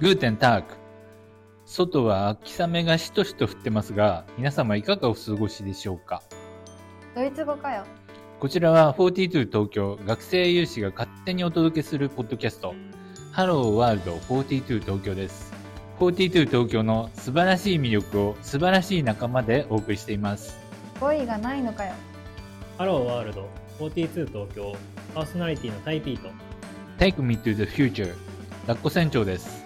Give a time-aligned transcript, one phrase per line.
[0.00, 0.74] グーテンターク。
[1.66, 6.20] 外は秋雨がしとしと降ってますが、皆様いかがお過ごしでしょうか？
[7.14, 7.84] ドイツ語かよ。
[8.40, 12.74] こちらは42東京学生有志が勝手にお届けするポッドキャスト、
[13.30, 15.52] ハローワールド42東京です。
[16.00, 20.58] 42東京の素晴らしい魅力を素晴らしい仲間でお送りしています。
[20.98, 21.94] 語彙がないのかよ。
[22.78, 23.48] ハローワールド
[23.78, 24.76] 42東京
[25.14, 26.28] パーソナリティのタイピーと
[26.98, 28.12] Take me to the future
[28.66, 29.63] ラッコ船長です。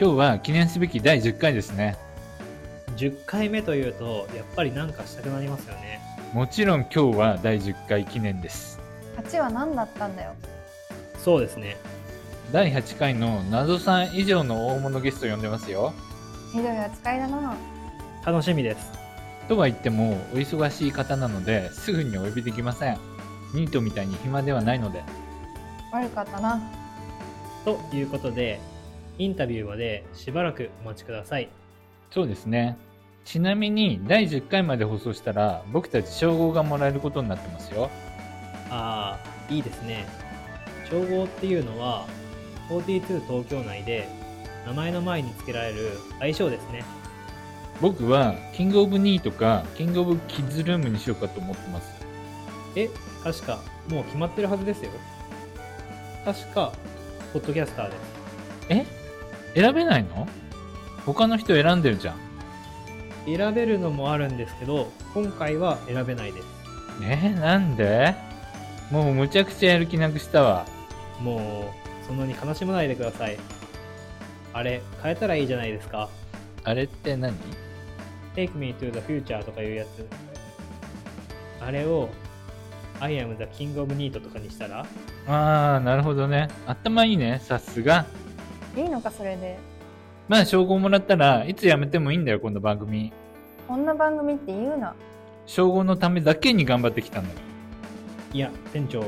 [0.00, 1.94] 今日は記念すべき第10回ですね。
[2.96, 6.00] 10回目というとやっぱりなんかしたくなりますよね
[6.32, 8.80] もちろん今日は第10回記念です。
[9.18, 10.32] 8は何だったんだよ。
[11.18, 11.76] そうですね
[12.50, 15.92] 第8回の謎さん以上の大物ゲスト呼んでますよ。
[16.50, 17.54] ひどい扱いだな。
[18.24, 18.90] 楽しみです
[19.48, 22.98] とは言ってもお忙しい方なのですぐにお呼びできません。
[23.52, 25.04] ニートみたいに暇ではないので。
[25.92, 26.58] 悪かったな。
[27.66, 28.60] ということで
[29.20, 31.50] インタビューまでしばらくお待ちください
[32.10, 32.78] そうですね。
[33.26, 37.90] ちなみに第10回まで放送したら僕たち称号がもらえることになってますよ。
[38.70, 40.06] ああいいですね
[40.90, 42.06] 称号っていうのは
[42.70, 44.08] 42東京内で
[44.66, 46.82] 名前の前に付けられる愛称ですね
[47.80, 51.90] 僕はキングオブニーとかキングオブキッズルームにしようかと思ってます。
[52.74, 52.88] え
[53.22, 54.90] 確かもう決まってるはずですよ
[56.24, 56.72] 確か
[57.34, 58.00] ポッドキャスターです
[58.70, 58.99] え？
[59.54, 60.28] 選べないの？
[61.06, 62.16] 他の人選んでるじゃん。
[63.26, 66.46] 選べるのもあるんですけど今回は選べないです。
[67.02, 67.34] え？
[67.34, 68.14] なんで？
[68.90, 70.66] もうむちゃくちゃやる気なくしたわ。
[71.20, 71.72] も
[72.04, 73.36] うそんなに悲しまないでください。
[74.52, 76.08] あれ変えたらいいじゃないですか。
[76.64, 77.34] あれって何
[78.34, 80.08] ？Take me to the future とかいうやつ。
[81.60, 82.08] あれを
[83.00, 84.84] I am the king of neat とかにしたら？
[85.26, 86.48] あー、なるほどね。
[86.66, 88.06] 頭いいね、さすが。
[88.76, 89.58] いいのかそれで。
[90.28, 93.12] まあ、称号もらったらいつ辞めてもいいんだよ、この番組。
[93.66, 94.94] こんな番組って言うな。
[95.46, 97.36] 称号のためだけに頑張ってきたんだよ。
[98.32, 99.04] いや店長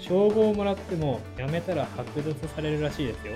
[0.00, 3.34] 称号をもらっても辞めたら剥奪されるらしいですよ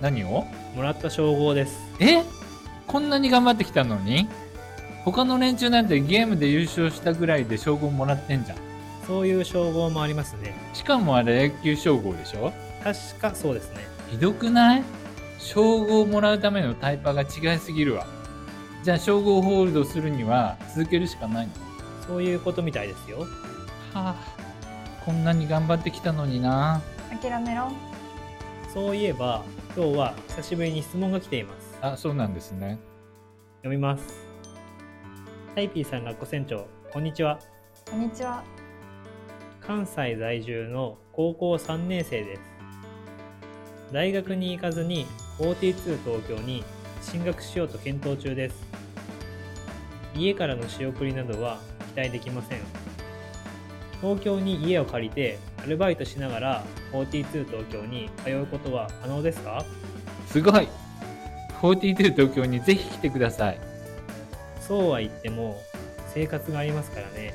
[0.00, 0.44] 何を？
[0.76, 2.22] もらった称号ですえ？
[2.86, 4.28] こんなに頑張ってきたのに？
[5.04, 8.58] 他の連中なんてゲームで優勝したぐらいで称号もらってんじゃん。
[9.08, 12.52] そういう称号もありますねしかもあれ野球称号でしょ？
[12.84, 14.84] 確かそうですねひどくない？
[15.38, 18.06] 称号をもらうためのタイパが違いすぎるわ。
[18.82, 21.52] じゃあ称号をホールドするには続けるしかないの？
[22.06, 23.26] そういうことみたいですよは
[23.94, 24.16] あ、
[25.04, 26.80] こんなに頑張ってきたのにな。
[27.20, 27.70] 諦めろ。
[28.72, 29.44] そういえば
[29.76, 32.78] 今日は久しぶりに質問が来ていますあ、そうなんですね。
[33.62, 34.04] 読みます
[35.54, 37.38] タイピーさんがご船長こんにちは
[37.90, 38.42] こんにちは。
[39.60, 42.42] 関西在住の高校3年生です
[43.92, 45.06] 大学に行かずに
[45.38, 46.64] 42東京に
[47.02, 48.56] 進学しようと検討中です
[50.14, 51.58] 家からの仕送りなどは
[51.94, 52.60] 期待できません
[54.00, 59.64] 東京に家を借りてアルバイトしながら42東京に通うことは可能ですか？
[60.28, 60.68] すごい
[61.60, 63.58] !42 東京にぜひ来てください。
[64.60, 65.60] そうは言っても
[66.14, 67.34] 生活がありますからね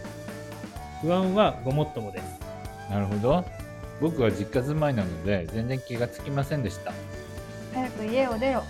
[1.01, 2.39] 不安はごもっともです
[2.89, 3.43] なるほど。
[4.01, 6.93] 僕は実家住まいなので全然気がつきませんでした。
[7.73, 8.63] 早く家を出ろ。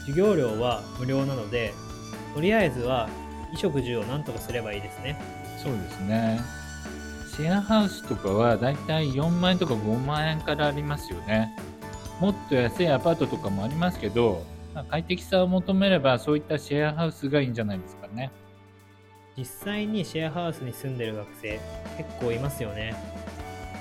[0.00, 1.72] 授業料は無料なので
[2.34, 3.08] とりあえずは
[3.52, 5.18] 衣食住を何とかすればいいですね
[5.62, 6.40] そうですね。
[7.34, 11.56] シェアハウスとかはだいたい4万円とか5万円からありますよね。
[12.20, 14.44] もっと安いアパートとかもありますけど、
[14.74, 18.30] まあ快適さを求めればそういったシェアハウスがいいんじゃないですかね。
[19.36, 21.60] 実際にシェアハウスに住んでる学生
[21.96, 22.94] 結構いますよね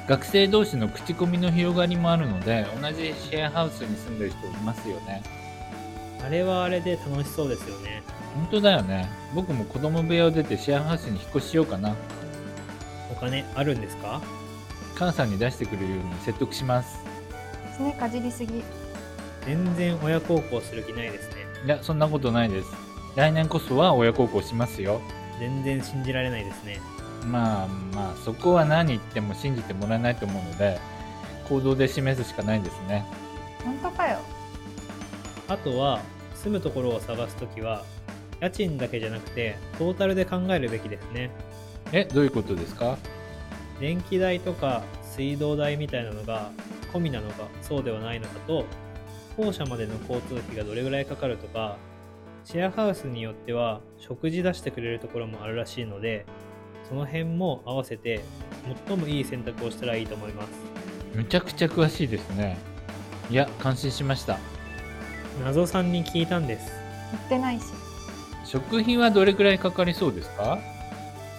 [0.07, 5.23] 学生同士の口コミの広がりもあるので、同じシェアハウスに住んでる人いますよね。
[6.25, 8.01] あれはあれで楽しそうですよね
[8.33, 9.09] 本当だよね。
[9.35, 11.95] 僕も子供部屋を出てシェアハウスに引っ越ししようかな。
[13.11, 14.21] お金あるんですか？
[14.95, 16.99] 母さんに出してくれるように説得します。
[17.75, 18.63] すねかじりすぎ。
[19.45, 21.35] 全然親孝行する気ないですね
[21.65, 22.67] いや、そんなことないです。
[23.15, 25.01] 来年こそは親孝行しますよ。
[25.39, 26.79] 全然信じられないですね
[27.25, 30.79] まあまあ、そこは何言っても信じてもらえないと思うので、
[31.49, 33.05] 行動で示すしかないですね。
[33.63, 34.19] 本当かよ。
[35.47, 36.01] あとは
[36.35, 37.83] 住むところを探すときは
[38.39, 41.31] 家賃だけじゃなくてトータルで考えるべきですね
[41.91, 42.97] え、どういうことですか？
[43.79, 46.51] 電気代とか水道代みたいなのが
[46.93, 48.65] 込みなのかそうではないのかと
[49.37, 51.77] 校舎までの交通費がどれぐらいかかるとか
[52.45, 56.25] シェアハウスによっては食事出してくれるところもあるらしいので
[56.93, 58.21] その辺も合わせて
[58.87, 60.49] 最もいい選択をしたらいいと思います。
[61.15, 62.55] むちゃくちゃ詳しいですね。
[63.31, 64.37] いや感心しました。
[65.43, 66.71] 謎さんに聞いたんです。
[67.13, 67.63] 売ってないし。
[68.45, 70.59] 食費はどれくらいかかりそうですか？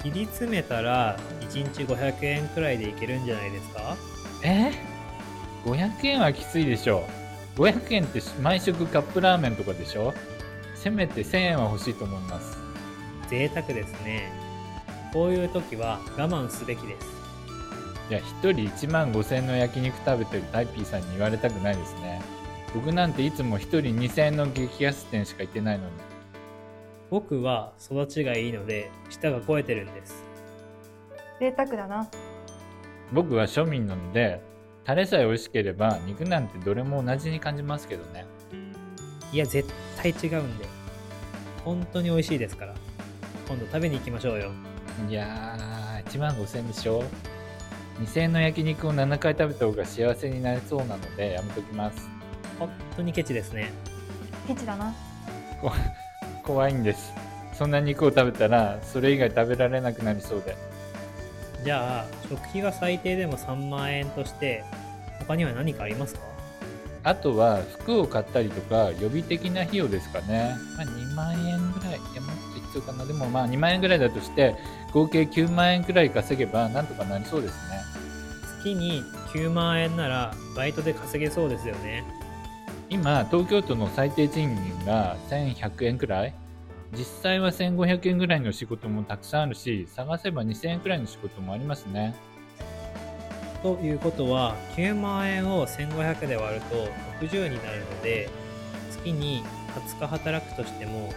[0.03, 3.97] 切り詰めたら1日500円くらいでいけるんじゃないですか？
[4.43, 4.73] え
[5.65, 7.05] ？500円はきついでしょ
[7.55, 10.15] 500円って毎食カップラーメンとかでしょ？
[10.75, 12.59] せめて1000円は欲しいと思います。
[13.31, 14.43] 贅沢ですね
[15.15, 17.07] こういう時は我慢すべきです。
[18.11, 22.21] いや1人1万5000円の焼肉食べてるタイピーさんに言われたくないですね。
[22.75, 25.93] 僕なんていつも1人2000円の激安店しか行ってないのに。
[27.11, 30.25] 僕は育ちがいいので舌が肥えてるんです。
[31.39, 32.09] 贅沢だな。
[33.13, 34.43] 僕は庶民なので
[34.85, 38.27] タレさえ美味しければ肉なんてどれも同じに感じますけどね。
[39.33, 40.67] いや絶対違うんで。
[41.65, 42.75] 本当に美味しいですから。
[43.47, 44.51] 今度食べに行きましょうよ
[45.09, 47.03] いやー1万5000円でしょ
[48.01, 52.09] ？2000円の焼肉を7回食べた方が幸せになれそうなのでやめときます。
[52.59, 53.73] 本当にケチですね。
[54.47, 54.95] ケチだな。
[55.61, 55.73] こ
[56.43, 57.13] 怖いんです。
[57.53, 60.57] そんな肉を食べたらそれ以外食べられなくなりそうで。
[61.65, 64.65] じゃあ食費が最低でも3万円として
[65.21, 66.21] 他には何かありますか？
[67.05, 71.99] あとは服を買ったりとか予備的な費用ですかね、まあ、2万円ぐらい。
[71.99, 72.34] いやもっと
[72.75, 74.57] 必要かなでもまあ2万円ぐらいだとして
[74.93, 77.79] 合計9万円くらい稼げばなんとかなりそうですね。
[78.61, 82.05] 月に9万円ならバイトで稼げそうですよね。
[82.91, 86.35] 今東京都の最低賃金が1100円くらい。
[86.97, 92.15] 実際は1500円ぐらいの仕事もたくさんあるし探せば2000円くらいの仕事もありますね。
[93.63, 98.29] ということは9万円を1500で割ると60になるので
[98.91, 99.43] 月に
[99.75, 101.11] 20日働くとしても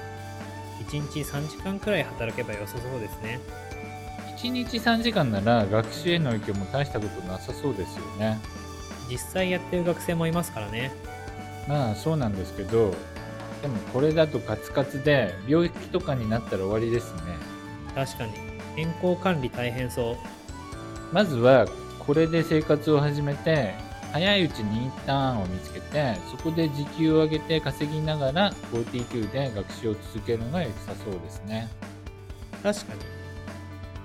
[0.86, 3.40] 1日3時間くらい働けば良さそうですね。
[4.38, 8.40] 1日3時間なら学習への影響も大したことなさそうですよね。
[9.10, 10.92] 実際やってる学生もいますからね。
[11.68, 12.94] まあそうなんですけど
[13.62, 17.22] でもこれだとカツカツで病気とかになったら終わりですね。
[17.96, 18.34] 確かに。
[18.76, 20.16] 健康管理大変そう。
[21.12, 21.68] まずは
[22.00, 23.74] これで生活を始めて
[24.18, 31.70] 早いうちにインターンを見つけてそこで時給を上げて稼ぎながら42で学習を続けるのが良さそうですね、
[32.64, 33.00] 確かに。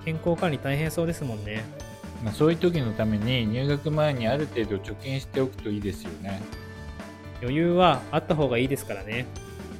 [0.05, 1.63] 健康管理大変そうですもんね。
[2.23, 6.41] まあ、そういう時のために入学前にある程度貯金しておくといいですよね。
[7.41, 9.25] 余裕はあった方がいいですからね。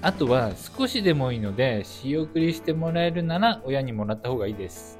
[0.01, 4.97] あとは少しでもいいので仕送りしてもらえるなら親にもらった方がいいです。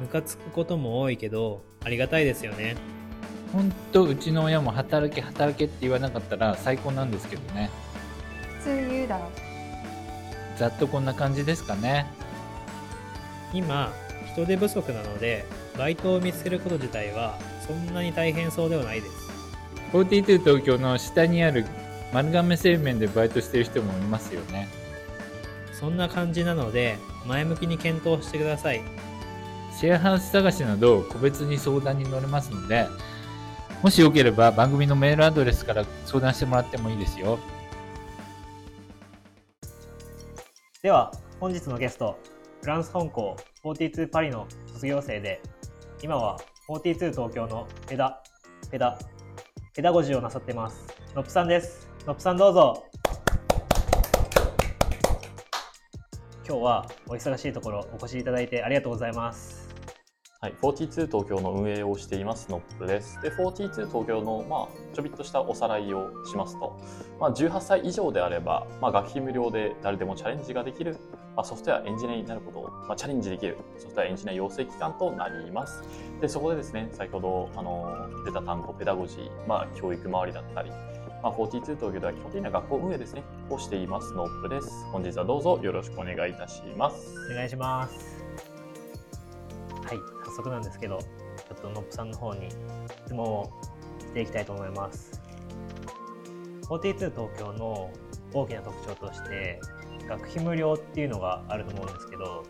[0.00, 2.76] ムカつくことも多いけどありがたいですよね
[3.52, 7.70] ほんとうちの親も働け働けって言わなかったら最高なんですけどね。
[8.58, 9.30] 普通言うだろ。
[10.56, 12.06] ざっとこんな感じですかね。
[13.54, 13.92] 今
[14.32, 15.46] 人手不足なので
[15.78, 19.12] バイトを見つけること自体はそんなに大変そうではないです。
[19.92, 21.64] 42東京の下にある
[22.12, 24.68] 丸亀製麺でバイトしてる人もいますよね。
[25.72, 28.82] そんな感じなので前向きに検討してください。
[29.78, 32.88] シェアハウス探しなど個別に相談に乗れますので
[33.82, 37.38] もしよければ番組のメールアドレスから相談してもらってもいいですよ。
[40.82, 42.18] では本日のゲスト
[42.60, 45.40] フランス本校42パリの卒業生で
[46.02, 46.38] 今は
[46.68, 48.20] 42東京のペダ
[48.70, 48.98] ペダ
[49.74, 50.84] ペダゴジーをなさってます。
[51.14, 51.88] のっぷさんです。
[52.04, 52.84] のっぷさんどうぞ。
[56.46, 59.57] 今日はお忙しいところお越しいただいてありがとうございます。
[60.40, 63.20] はい、42東京の運営をしていますノップです。
[63.22, 66.80] で、42東京の、まあ、ちょびっとしたおさらいをしますと、
[67.18, 70.96] まあ、18歳以上であれば、まあ、学費無料で誰でもチャレンジができる、
[71.34, 75.82] まあ、ソフトウェアエンジニアになることを、まあ、チャレンジできるソフトウェアエンジニア養成機関となります。
[76.20, 80.70] で、そこでですね、先ほどあの出た単語、ペダゴジー、まあ、教育周りだったり、
[81.20, 84.86] まあ、42東京では基本的な学校運営ですね、をしていますノップです。
[84.92, 87.12] 本日はどうぞよろしくお願いいたします。
[87.28, 88.27] お願いします
[90.38, 92.48] 速なんですけどちょっとのっぷさんの方に
[93.06, 93.50] 質問を
[94.00, 95.20] していきたいと思います
[96.62, 97.90] 42東京の
[98.32, 99.60] 大きな特徴として
[100.08, 102.44] 学費無料っていうのがあると思うんですけど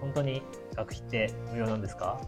[0.00, 0.42] 本当に
[0.74, 2.20] 学費って無料なんですか？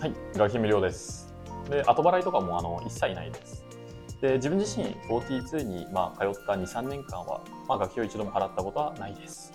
[0.00, 1.32] はい、学費無料です。
[1.70, 3.64] で、後払いとかもあの一切ないです。
[4.20, 9.52] で、自分自身42にまあ通った2、3年間は、まあ、学費を一度も払ったことはないです。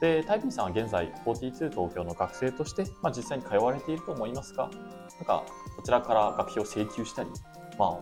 [0.00, 4.70] で、タイピンさんは現在42東京の学生として、まあ、実際に通われていると思いますが、
[5.18, 5.44] なんか
[5.76, 7.30] こちらから学費を請求したり、
[7.78, 7.98] まあ、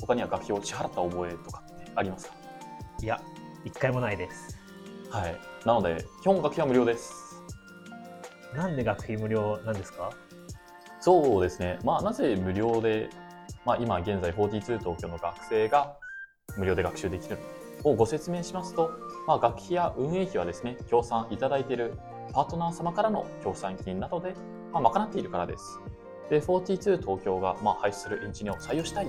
[0.00, 2.34] 他には学費を支払った覚えとかってありますか？
[3.02, 3.20] いや
[3.64, 4.58] 一回もないです
[5.10, 5.38] はい。
[5.64, 7.12] なので、基本学費は無料です。
[8.54, 10.10] なんで学費無料なんですか？
[11.00, 11.78] そうですね。
[11.84, 13.08] まあ、なぜ無料で
[13.64, 15.96] まあ、今現在42東京の学生が
[16.58, 17.42] 無料で学習できるの
[17.84, 18.90] をご説明しますと、
[19.26, 21.94] まあ、学費や運営費はですね、協賛いただいている
[22.32, 24.34] パートナー様からの協賛金などで、
[24.72, 25.78] まあ、賄っているからです。
[26.30, 29.08] で、42東京がまあ配出するエンジニアを採用したい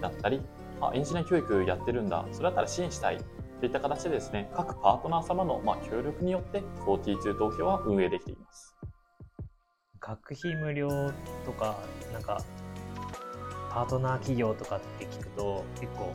[0.00, 0.40] だったり、
[0.80, 3.18] まあ、エンジニア教育やってるんだ、それだったら支援したい
[3.60, 8.74] といった形でですね、各パートナー様のま協力によって42東京は運営できています。
[10.00, 10.88] 学費無料
[11.46, 11.78] とか、
[12.12, 12.42] なんか
[13.70, 16.12] パートナー企業とかって聞くと結構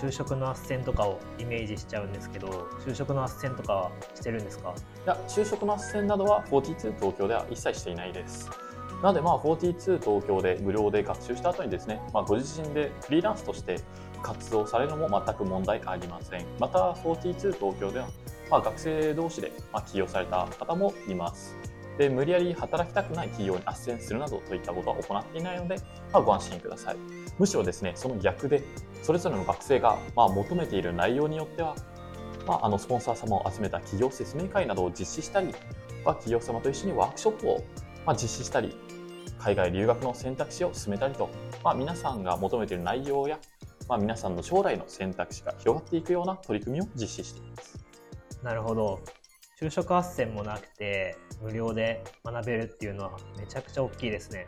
[0.00, 2.48] 就職の斡旋とかをイメージしちゃうんですけど
[2.86, 4.70] 就職の斡旋とかはしてるんですか？
[5.04, 8.50] いや就職の斡旋などは42東京では一切していないです。
[9.02, 13.80] なのでまあ42東京で無料で学習した後にですね、まあ、ご自身でフリーランスとして
[14.22, 16.46] 活動されるのも全く問題ありません。
[16.60, 18.08] また42東京では
[18.50, 21.56] まあ学生同士でま起用された方もいます。
[21.98, 25.76] で無理やり働きたくない企業に斡旋するなどといったことは行っていないので、
[26.12, 26.96] まあ、ご安心ください。
[27.38, 28.62] むしろですねその逆で
[29.02, 31.74] それぞれの学生がまあ求めている内容によっては、
[32.46, 35.48] まあ、あのスポンサー様を集めた企業説明会などを実施したり、
[36.04, 37.64] まあ、企業様と一緒にワークショップを
[38.06, 38.76] まあ実施したり
[39.38, 41.28] 海外留学の選択肢を進めたりと、
[41.64, 43.40] まあ、皆さんが求めている内容や、
[43.88, 47.84] まあ、皆さんの将来の選択肢が広がっていくような取り組みを実施しています。
[48.44, 49.00] なるほど
[49.60, 54.46] 就職斡旋もなくて無料で学べるっていうのはめちゃくちゃ大きいですね。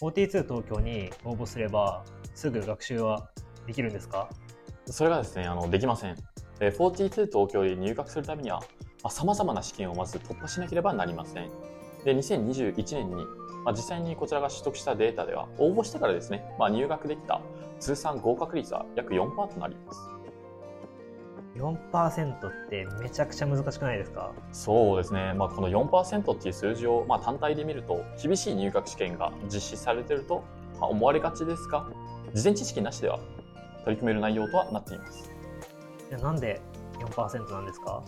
[0.00, 3.30] 42東京に応募すればすぐ学習は
[3.66, 4.28] できるんですか？
[4.86, 6.16] それがですね、あのできません。
[6.60, 8.62] 42東京に入学するためには、
[9.10, 11.50] さまざ、まな試験をまず突破しなければなりません。
[12.04, 13.24] で、2021年に、
[13.64, 17.40] まあ、実際にこちらが取得したデータでは、応募してからですね、まあ、入学できた
[17.78, 19.98] 通算合格率は約4%となります。
[21.58, 24.32] 4%ってめちゃくちゃ難しくないですか？
[24.52, 30.44] そうですね、まあ、この4%っていう数字をまあ単体で見ると厳しい入学試験が実施されていると
[30.80, 31.86] 思われがちですが
[32.34, 33.18] 事前知識なしでは
[33.84, 35.30] 取り組める内容とはなっています。
[36.22, 36.60] なんで
[37.00, 38.02] 4%なんですか？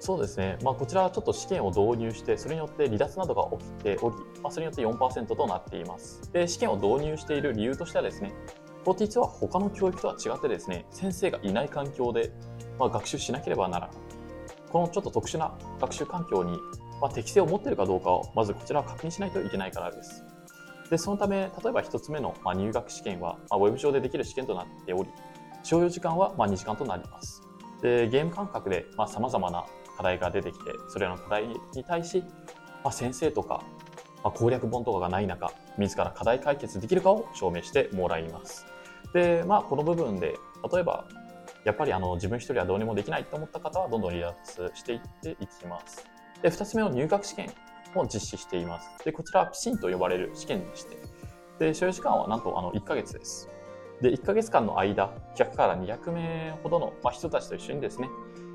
[0.00, 6.30] そうですね、まあ、こちらはちょっと試験を導入してそれによって離脱などが起きており、まあ、それによって4%となっています。
[6.30, 8.34] で試験を導入している理由としてはですね
[8.84, 12.30] 42は他の教育とは違ってですね、先生がいない環境で、
[12.78, 13.96] ま、学習しなければならない。
[14.70, 16.58] このちょっと特殊な学習環境に、
[17.00, 20.22] ま、適性を持っているかどうかを、まずこちらは確認しないといけないからです。
[20.90, 25.08] で、そのため、例えば1つ目の、ま、入学試験は、まあ、ウェブ上でできる試験となっており、
[25.62, 27.42] 所要時間は、ま、2時間となります。
[27.80, 29.64] で、ゲーム感覚で、まあ、様々な
[29.96, 32.22] 課題が出てきて、それらの課題に対し、
[32.84, 33.62] ま、先生とか、
[34.22, 38.73] ま、攻略本とかがない中、自ら課題解決できるかを証明してもらいます。
[39.14, 40.36] で、まあ、この部分で、
[40.70, 41.06] 例えば、
[41.64, 46.04] やっぱりあの自分一人はどうにもできないと思った方は、どんどん離脱していっていきます。
[46.42, 47.50] で、2つ目の入学試験
[47.94, 48.90] も実施しています。
[49.04, 50.98] で、こちらはピシンと呼ばれる試験でして、
[51.58, 53.48] で、所要時間はなんとあの1ヶ月です。
[54.02, 58.08] で、1ヶ月間の間、100から200名ほどの、まあ、人たちと一緒にですね、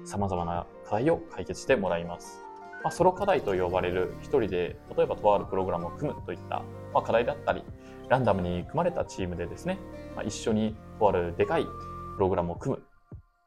[0.05, 2.41] 様々な課題を解決してもらいます。
[2.83, 6.63] まあ、ソロ課題と呼ばれる一人で、例えばとあるプログラムを組むといった、
[6.93, 7.63] まあ、課題だったり、
[8.09, 9.77] ランダムに組まれたチームでですね、
[10.15, 11.71] まあ、一緒にとあるでかいプ
[12.19, 12.83] ログラムを組む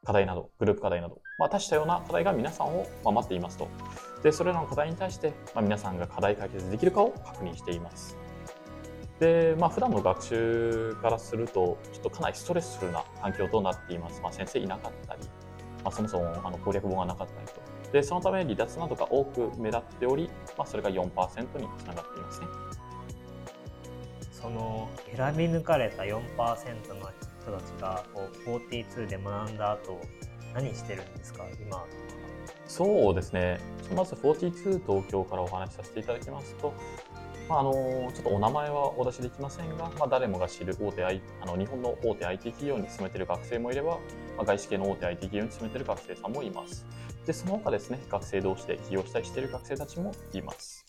[0.05, 3.67] 課題など、グループ課題など、まあ、多種多様な課題が皆さんを待っていますと。
[4.21, 8.17] で、それらの課題に対して、まあ、皆さんが課題解決できるかを確認しています。
[9.19, 14.21] で、まあ、普段の学習からすると、ちょっとかなりストレスフルな環境となっています。
[14.21, 15.21] まあ、先生いなかったり、
[15.83, 17.91] まあ、そもそもあの攻略本がなかったりと。
[17.91, 21.03] で、そのため離脱などが多く目立っており、まあ、それが4%
[21.61, 22.47] につながっていますね。
[24.43, 27.09] その選び抜かれた4%の
[27.41, 30.01] 人たちがこう42で学んだ後
[30.53, 31.45] 何してるんですか？
[31.65, 31.81] 今。
[32.67, 33.57] そうですね。
[33.95, 36.73] まず42東京からお話しさせていただきますと、
[37.47, 37.71] まあ、あの
[38.13, 43.91] ちょっとお名前はお出しできませんが、まあ、誰もが知る大手、I、あの日本の大手 IT 企業に勤めている学生もいれば、
[44.37, 46.85] まあ、外資系の大手 IT 企業に勤めている学生さんもいます。
[47.25, 50.85] でその他ですね学生同士で起業したりしている学生たちもいます。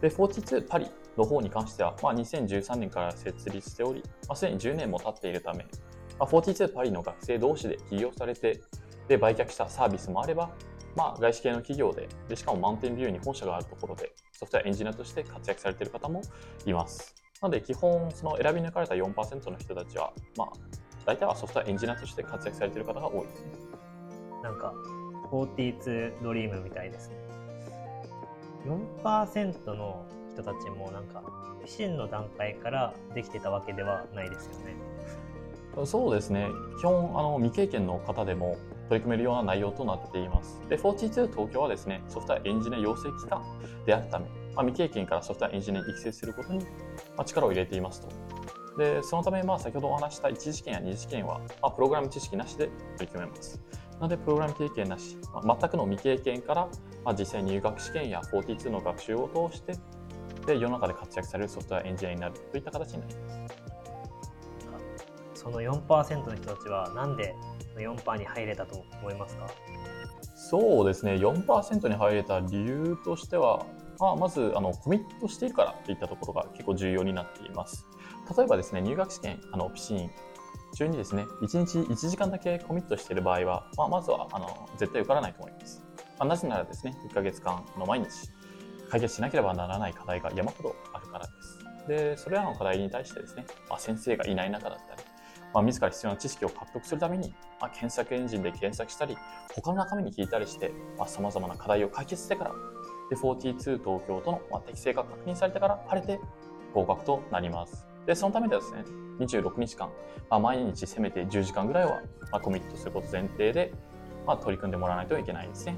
[0.00, 0.86] で42パリ。
[1.16, 5.64] の方に関しては、まあ、2013年から設立しており、まあ、すでに10年も経っているため、
[6.18, 8.60] まあ、42パリの学生同士で起業されて、
[9.08, 10.50] で、売却したサービスもあれば、
[10.96, 16.22] まあ、外資系の企業でで、しかもマウンテンビューに本社があるところで、ソフトウェアエンジニアとして活躍されている方も
[16.66, 17.14] います。
[17.40, 20.48] なので、基本、その選び抜かれた4%の人たちは、まあ、
[21.06, 23.52] 大体はソフトウェアエンジニアとして活躍されている方が多いですね。
[24.42, 24.74] なんか、
[25.32, 27.16] 42ドリームみたいですね。
[28.66, 31.22] 4%の人たちもなんか
[31.64, 34.76] 維新の段階からできてたわけではないですよね。
[35.84, 36.48] そうですね
[36.80, 38.58] 基本あの未経験の方でも
[38.90, 40.60] 取り組めるような内容となっています。
[40.68, 43.44] で、42東京はですね、ソフトウェアエンジニア養成機関
[43.86, 46.66] であるため、まあ、未経験からソフトウェアエンジニアに育成することに、
[47.16, 48.08] ま、力を入れていますと。
[48.78, 53.60] でそのため、まあ、先ほどお話した1次試験や2次試験は、まあ、プログラム知識なしで取り組めます。
[53.92, 56.68] なので、プログラム経験なし、まあ、全くの未経験から、
[57.04, 59.74] まあ、実際入学試験や42の学習を通して、
[60.46, 63.40] で世の中で活躍されるソフトウェアエンジニアになるといった形になります。
[65.34, 67.34] その4%の人たちはなんで
[67.74, 69.46] その4%に入れたと思いますか？
[70.34, 73.64] そうですね、4%に入れた理由としては、
[73.98, 77.86] まあ、まずあのコミットしているからといったところが結構重要になっています。
[78.36, 80.10] 例えばですね、入学試験、あのピシーン
[80.74, 85.82] 中にですね、1日1時間だけコミットしている場合は、まあ、まずはあの絶対受からないと思います。
[86.18, 88.08] まあ、なぜならですね、1ヶ月間の毎日
[88.90, 91.58] 解決しなければならない課題が山ほどあるからです。
[91.88, 95.02] で、それらの課題に対してですね、まあ、先生がいない中だったり、
[95.54, 99.16] まあ、自ら必要な知識を獲得するために、まあ、検索エンジンで検索したり、
[99.54, 102.52] 他の仲間に聞いたりして、まあ、様々な課題を解決してから、
[103.10, 106.20] で、42東京との、ま、適正が確認されてから晴れて
[106.74, 107.86] 合格となります。
[108.06, 108.84] で、そのためにはですね、
[109.18, 109.90] 26日間、
[110.28, 113.72] まあ、毎日せめて10時間ぐらいは、ま、コミットすること前提で、
[114.26, 115.76] ま、取り組んでもらわないといけないですね。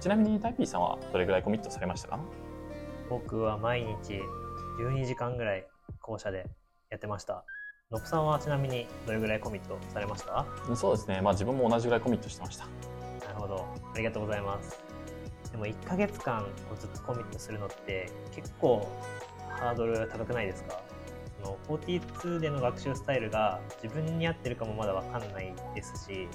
[0.00, 2.18] ちなみにタイピーさんはどれぐらいコミットされましたか？
[3.12, 4.22] 僕は毎日
[4.80, 5.66] 12時間ぐらい
[6.00, 6.46] 校舎で
[6.88, 7.44] やってました。
[7.90, 10.46] のぷさんはちなみにどれぐらいコミットされました？
[10.74, 12.64] そうですね、まあ、自分も同じぐらいコミットしてました。
[13.26, 13.66] なるほど。
[13.94, 14.82] ありがとうございます。
[15.50, 16.40] でも1ヶ月間
[16.70, 18.88] こうずっとコミットするのって結構
[19.50, 20.80] ハードル高くないですか？
[21.42, 26.28] その42での学習スタイルが自分に合ってるかもまだわかんないですし、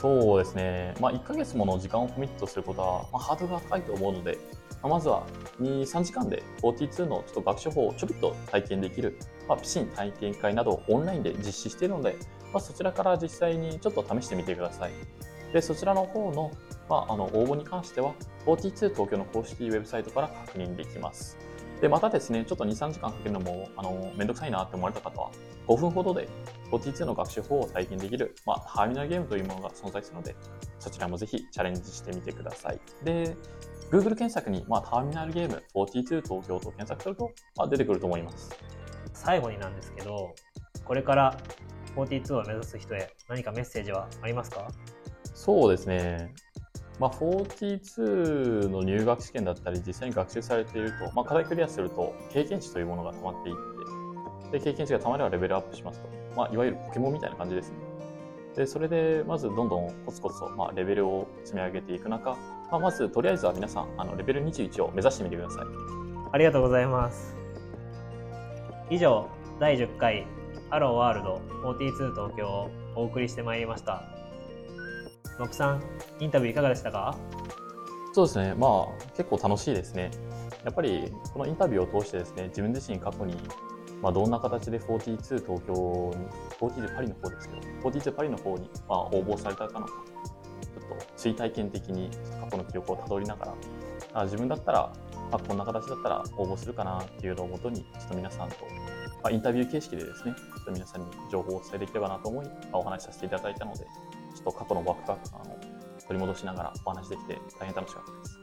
[0.00, 4.38] そうですね、まあ、1ヶ月もの時間をコミットすることは、まあ、ハードルが高いと思うので、
[4.80, 5.26] まあ、まずは
[5.60, 12.14] 2、3時間で42のちょっと学習法をちょびっと体験できる、まあ、ピシン体験会などをオンラインで実施しているので、
[12.52, 14.92] まあ、そちらから実際にちょっと試してみてください。
[15.52, 16.52] で、そちらの方の,、
[16.88, 18.14] まあ、あの応募に関しては、
[18.46, 21.36] 42東京の公式ウェブサイトから確認できます。
[21.80, 25.30] で、またですね、ちょっと2、3時間かけるのも、あの、めんどくさいなって思われた方は、
[25.68, 26.28] 5分ほどで
[26.72, 30.34] 42の学習法を体験できる、まあ、ターミナルゲームというものが存在するので、
[30.78, 32.80] そちらもぜひチャレンジしてみてください。
[33.04, 33.36] で、
[33.90, 38.50] Google 検索に、まあ、ターミナルゲーム42東京と検索すると、まあ、出てくると思います。
[39.12, 40.34] 最後になんですけど、
[40.84, 41.36] これから
[41.96, 44.68] 42を目指す人へ何かメッセージはありますか？
[45.34, 46.32] そうですね。
[46.98, 53.77] まあ、42の入学試験だったり、実際に学習されていると、まあ、課題クリアすると、経験値というものが溜まっていって、
[54.52, 56.08] で、経験値が溜まればレベルアップしますと。
[56.36, 57.76] まあ、いわゆるポケモンみたいな感じですね。
[58.56, 62.36] で、それで、まずどんどんコツコツと、まあ、レベルを積み上げていく中、ま
[62.72, 65.64] あ、まず、とりあえずは皆さん、あのレベル21を目指してみてください。
[66.32, 67.36] ありがとうございます。
[68.90, 69.26] 以上、
[69.60, 70.26] 第10回
[70.70, 74.02] ハローワールド42東京をお送りしてまいりました。
[75.38, 75.82] のぷさん、
[76.20, 77.16] インタビューいかがでしたか？
[78.12, 80.10] そうですね、まあ、結構楽しいですね。
[80.64, 83.36] やっぱり、このインタビューを通してですね、自分自身過去に、
[84.02, 86.28] まあ、どんな形で42東京に、
[86.60, 93.54] 42パリの方ですけど、42パリの方に、まあ、応募されたかのか、ちょっと追体験的に過去の記憶をたどりながら、
[94.14, 94.92] あ自分だったら、
[95.30, 98.56] まあ、こんな形だったら応募するかなっていうのをもとに、ちょっと皆さんと、
[99.22, 103.84] まあ、インタビュー形式でですね、ちょっと皆さんに情報をお伝えできればなと思い、まあ、お話しさせていただいたので、ちょ
[104.40, 105.44] っと過去のワクワク感を
[106.06, 108.38] 取り戻しながらお話できて大変楽しかったです。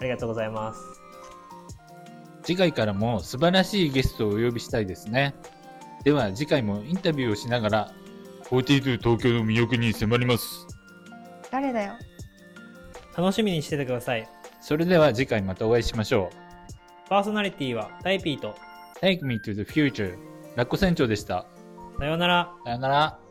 [0.00, 1.11] ありがとうございます。
[2.42, 5.34] 次回からも素晴らしいゲストをお呼びしたいですね。
[6.04, 7.92] では次回もインタビューをしながら、
[8.50, 10.66] 42東京の魅力に迫ります。
[11.50, 11.92] 誰だよ
[13.16, 14.28] 楽しみにしててください。
[14.60, 16.30] それでは次回またお会いしましょ
[17.08, 19.04] パーソナリティはタイピーと、う。
[19.04, 20.16] Take me to the future.
[20.56, 21.46] ラッコ船長でした。
[21.98, 22.52] さようなら。
[22.64, 23.21] さよなら。